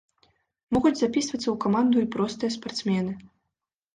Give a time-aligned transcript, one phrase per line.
[0.75, 3.13] Могуць запісвацца ў каманду і простыя спартсмены.